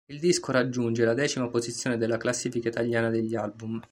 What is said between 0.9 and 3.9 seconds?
la decima posizione della classifica italiana degli album.